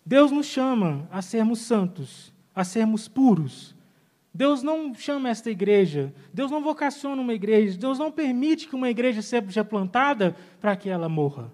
[0.03, 3.75] Deus nos chama a sermos santos, a sermos puros.
[4.33, 8.89] Deus não chama esta igreja, Deus não vocaciona uma igreja, Deus não permite que uma
[8.89, 11.51] igreja seja plantada para que ela morra.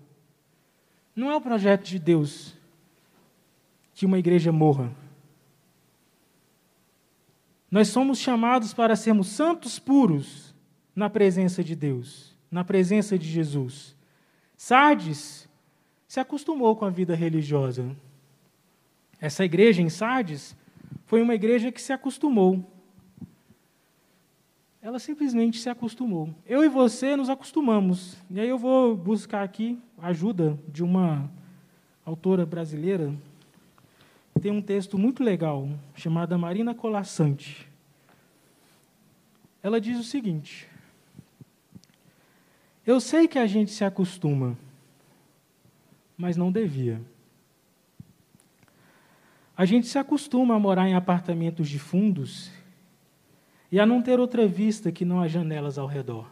[1.15, 2.55] Não é o projeto de Deus
[3.95, 4.91] que uma igreja morra.
[7.69, 10.53] Nós somos chamados para sermos santos puros
[10.95, 13.95] na presença de Deus, na presença de Jesus.
[14.55, 15.49] Sardes
[16.07, 17.95] se acostumou com a vida religiosa.
[19.19, 20.55] Essa igreja em Sardes
[21.05, 22.63] foi uma igreja que se acostumou.
[24.81, 26.29] Ela simplesmente se acostumou.
[26.45, 28.17] Eu e você nos acostumamos.
[28.29, 31.29] E aí eu vou buscar aqui a ajuda de uma
[32.05, 33.13] autora brasileira
[34.37, 37.67] tem um texto muito legal, chamada Marina Colassante.
[39.63, 40.67] Ela diz o seguinte:
[42.85, 44.57] Eu sei que a gente se acostuma,
[46.17, 47.01] mas não devia.
[49.57, 52.51] A gente se acostuma a morar em apartamentos de fundos
[53.71, 56.29] e a não ter outra vista que não as janelas ao redor.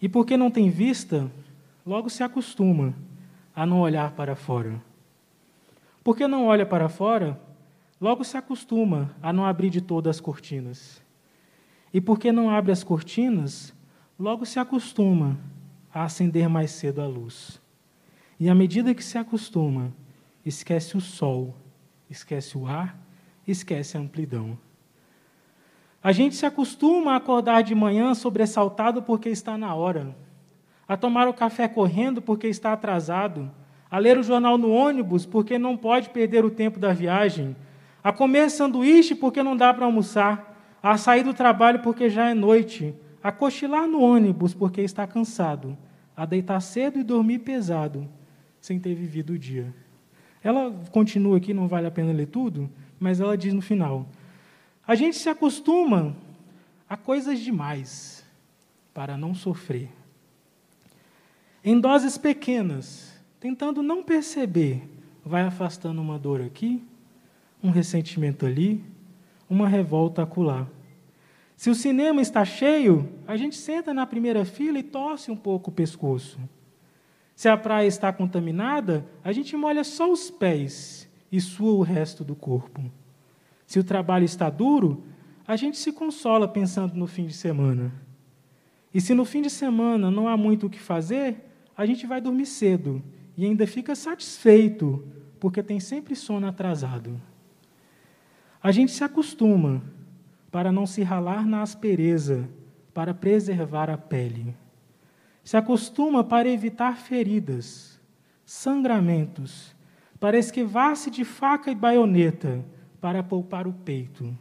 [0.00, 1.30] E porque não tem vista,
[1.86, 2.94] logo se acostuma
[3.54, 4.82] a não olhar para fora.
[6.04, 7.40] Porque não olha para fora,
[7.98, 11.02] logo se acostuma a não abrir de todas as cortinas.
[11.90, 13.74] E porque não abre as cortinas,
[14.18, 15.38] logo se acostuma
[15.92, 17.58] a acender mais cedo a luz.
[18.38, 19.90] E à medida que se acostuma,
[20.46, 21.56] esquece o sol,
[22.08, 22.96] esquece o ar,
[23.46, 24.56] esquece a amplidão.
[26.00, 30.16] A gente se acostuma a acordar de manhã sobressaltado porque está na hora,
[30.86, 33.50] a tomar o café correndo porque está atrasado,
[33.90, 37.56] a ler o jornal no ônibus porque não pode perder o tempo da viagem,
[38.02, 42.34] a comer sanduíche porque não dá para almoçar, a sair do trabalho porque já é
[42.34, 45.76] noite, a cochilar no ônibus porque está cansado,
[46.16, 48.08] a deitar cedo e dormir pesado,
[48.60, 49.74] sem ter vivido o dia.
[50.46, 52.70] Ela continua aqui, não vale a pena ler tudo,
[53.00, 54.06] mas ela diz no final:
[54.86, 56.14] a gente se acostuma
[56.88, 58.24] a coisas demais
[58.94, 59.90] para não sofrer.
[61.64, 64.88] Em doses pequenas, tentando não perceber,
[65.24, 66.80] vai afastando uma dor aqui,
[67.60, 68.84] um ressentimento ali,
[69.50, 70.68] uma revolta acolá.
[71.56, 75.72] Se o cinema está cheio, a gente senta na primeira fila e torce um pouco
[75.72, 76.38] o pescoço.
[77.36, 82.24] Se a praia está contaminada, a gente molha só os pés e sua o resto
[82.24, 82.90] do corpo.
[83.66, 85.04] Se o trabalho está duro,
[85.46, 87.92] a gente se consola pensando no fim de semana.
[88.92, 92.22] E se no fim de semana não há muito o que fazer, a gente vai
[92.22, 93.02] dormir cedo
[93.36, 95.06] e ainda fica satisfeito,
[95.38, 97.20] porque tem sempre sono atrasado.
[98.62, 99.82] A gente se acostuma
[100.50, 102.48] para não se ralar na aspereza,
[102.94, 104.56] para preservar a pele.
[105.46, 108.00] Se acostuma para evitar feridas,
[108.44, 109.72] sangramentos,
[110.18, 112.64] para esquivar-se de faca e baioneta,
[113.00, 114.36] para poupar o peito.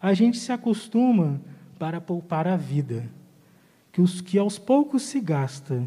[0.00, 1.38] A gente se acostuma
[1.78, 3.10] para poupar a vida,
[3.92, 5.86] que, os, que aos poucos se gasta,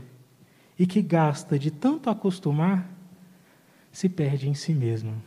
[0.77, 2.87] e que gasta de tanto acostumar,
[3.91, 5.19] se perde em si mesmo.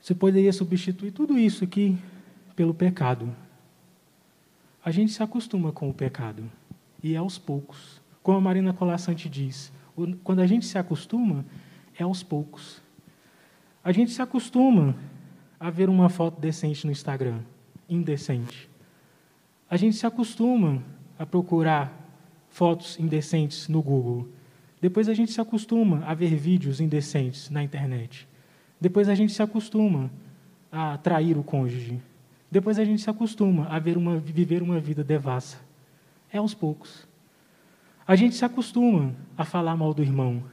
[0.00, 1.98] Você poderia substituir tudo isso aqui
[2.54, 3.41] pelo pecado.
[4.84, 6.50] A gente se acostuma com o pecado,
[7.00, 8.00] e é aos poucos.
[8.20, 9.72] Como a Marina Colassante diz,
[10.24, 11.44] quando a gente se acostuma,
[11.96, 12.82] é aos poucos.
[13.84, 14.96] A gente se acostuma
[15.58, 17.40] a ver uma foto decente no Instagram,
[17.88, 18.68] indecente.
[19.70, 20.82] A gente se acostuma
[21.16, 21.92] a procurar
[22.48, 24.28] fotos indecentes no Google.
[24.80, 28.28] Depois a gente se acostuma a ver vídeos indecentes na internet.
[28.80, 30.10] Depois a gente se acostuma
[30.72, 32.00] a trair o cônjuge.
[32.52, 35.56] Depois a gente se acostuma a uma, viver uma vida devassa.
[36.30, 37.08] É aos poucos.
[38.06, 40.44] A gente se acostuma a falar mal do irmão.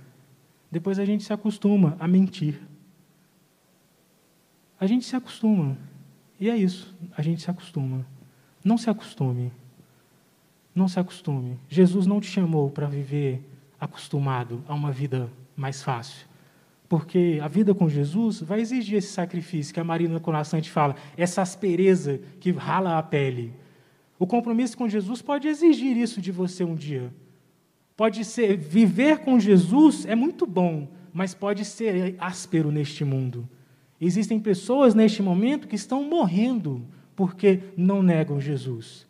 [0.72, 2.58] Depois a gente se acostuma a mentir.
[4.80, 5.78] A gente se acostuma.
[6.40, 6.96] E é isso.
[7.18, 8.06] A gente se acostuma.
[8.64, 9.52] Não se acostume.
[10.74, 11.60] Não se acostume.
[11.68, 13.44] Jesus não te chamou para viver
[13.78, 16.29] acostumado a uma vida mais fácil.
[16.90, 21.44] Porque a vida com Jesus vai exigir esse sacrifício que a Marina Conassante fala, essa
[21.44, 23.54] aspereza que rala a pele.
[24.18, 27.14] O compromisso com Jesus pode exigir isso de você um dia.
[27.96, 33.48] Pode ser, viver com Jesus é muito bom, mas pode ser áspero neste mundo.
[34.02, 36.86] Existem pessoas neste momento que estão morrendo
[37.16, 39.06] porque não negam Jesus.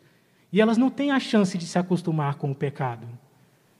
[0.52, 3.06] E elas não têm a chance de se acostumar com o pecado.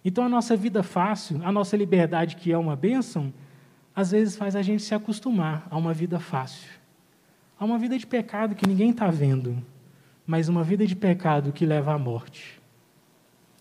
[0.04, 3.32] Então a nossa vida fácil, a nossa liberdade, que é uma bênção,
[4.00, 6.68] às vezes faz a gente se acostumar a uma vida fácil.
[7.58, 9.62] A uma vida de pecado que ninguém está vendo,
[10.26, 12.60] mas uma vida de pecado que leva à morte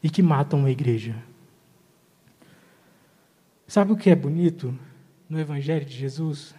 [0.01, 1.15] e que mata uma igreja.
[3.67, 4.73] Sabe o que é bonito
[5.29, 6.55] no Evangelho de Jesus?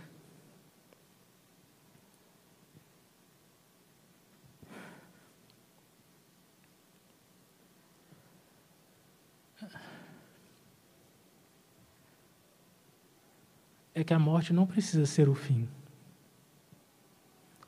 [14.00, 15.68] É que a morte não precisa ser o fim.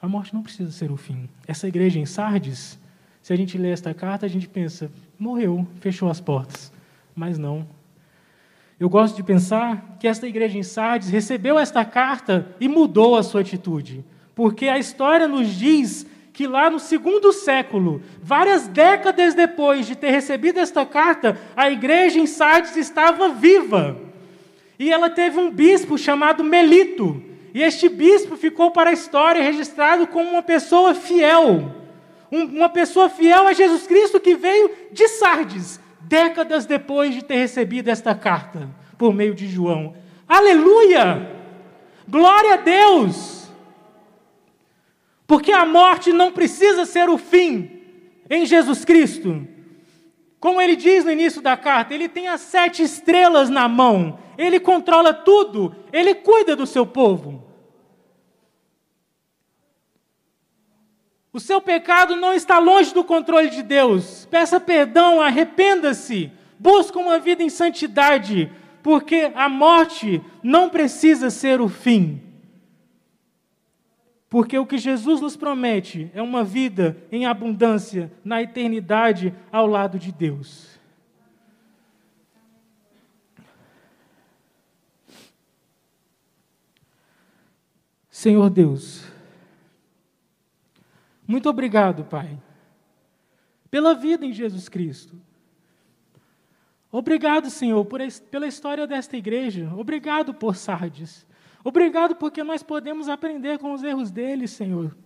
[0.01, 1.29] A morte não precisa ser o fim.
[1.47, 2.79] Essa igreja em Sardes,
[3.23, 6.73] se a gente lê esta carta, a gente pensa, morreu, fechou as portas.
[7.15, 7.67] Mas não.
[8.81, 13.23] Eu gosto de pensar que esta igreja em Sardes recebeu esta carta e mudou a
[13.23, 14.05] sua atitude.
[14.35, 20.11] Porque a história nos diz que lá no segundo século, várias décadas depois de ter
[20.11, 24.12] recebido esta carta, a igreja em Sardes estava viva.
[24.83, 27.23] E ela teve um bispo chamado Melito.
[27.55, 31.73] E este bispo ficou para a história registrado como uma pessoa fiel.
[32.33, 37.91] uma pessoa fiel a Jesus Cristo que veio de Sardes, décadas depois de ter recebido
[37.91, 38.69] esta carta,
[38.99, 39.95] por meio de João.
[40.27, 41.31] Aleluia!
[42.09, 43.53] Glória a Deus!
[45.29, 47.71] Porque a morte não precisa ser o fim
[48.29, 49.47] em Jesus Cristo.
[50.41, 54.61] Como ele diz no início da carta, ele tem as sete estrelas na mão, ele
[54.61, 57.43] controla tudo, ele cuida do seu povo.
[61.33, 64.27] O seu pecado não está longe do controle de Deus.
[64.31, 68.53] Peça perdão, arrependa-se, busque uma vida em santidade,
[68.83, 72.21] porque a morte não precisa ser o fim.
[74.29, 79.99] Porque o que Jesus nos promete é uma vida em abundância na eternidade ao lado
[79.99, 80.72] de Deus.
[88.23, 89.03] Senhor Deus,
[91.27, 92.39] muito obrigado, Pai,
[93.69, 95.21] pela vida em Jesus Cristo.
[96.89, 98.01] Obrigado, Senhor, por,
[98.31, 99.69] pela história desta igreja.
[99.77, 101.27] Obrigado por Sardes.
[101.65, 104.97] Obrigado porque nós podemos aprender com os erros deles, Senhor.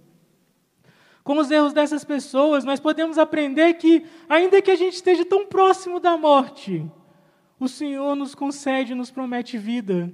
[1.25, 5.47] Com os erros dessas pessoas, nós podemos aprender que, ainda que a gente esteja tão
[5.47, 6.85] próximo da morte,
[7.59, 10.13] o Senhor nos concede, nos promete vida.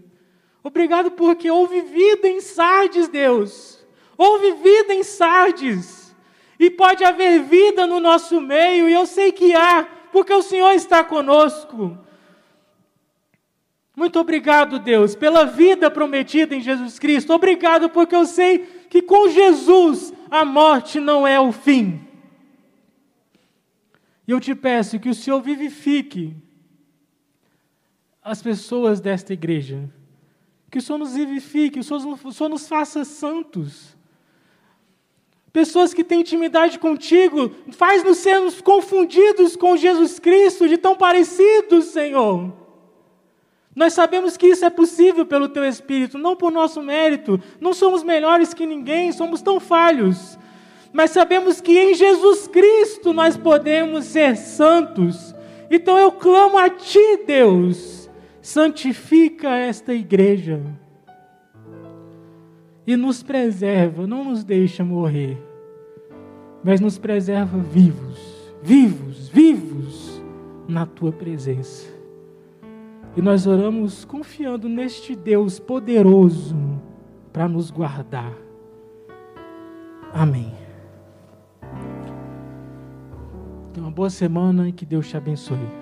[0.62, 3.84] Obrigado porque houve vida em Sardes, Deus.
[4.16, 6.14] Houve vida em Sardes.
[6.58, 10.70] E pode haver vida no nosso meio, e eu sei que há, porque o Senhor
[10.72, 11.98] está conosco.
[13.96, 17.32] Muito obrigado, Deus, pela vida prometida em Jesus Cristo.
[17.32, 22.00] Obrigado, porque eu sei que com Jesus a morte não é o fim.
[24.26, 26.36] E eu te peço que o Senhor vivifique
[28.22, 29.90] as pessoas desta igreja.
[30.73, 33.95] Que o Senhor nos vivifique, Senhor, o Senhor nos faça santos.
[35.53, 42.55] Pessoas que têm intimidade contigo, faz-nos sermos confundidos com Jesus Cristo, de tão parecidos, Senhor.
[43.77, 47.39] Nós sabemos que isso é possível pelo Teu Espírito, não por nosso mérito.
[47.61, 50.39] Não somos melhores que ninguém, somos tão falhos.
[50.91, 55.35] Mas sabemos que em Jesus Cristo nós podemos ser santos.
[55.70, 58.01] Então eu clamo a Ti, Deus,
[58.43, 60.61] santifica esta igreja
[62.84, 65.40] e nos preserva, não nos deixa morrer,
[66.64, 70.22] mas nos preserva vivos, vivos, vivos
[70.68, 71.86] na tua presença.
[73.16, 76.57] E nós oramos confiando neste Deus poderoso
[77.32, 78.32] para nos guardar.
[80.12, 80.53] Amém.
[83.72, 85.82] Tenha uma boa semana e que Deus te abençoe.